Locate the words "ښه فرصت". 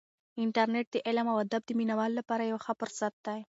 2.65-3.13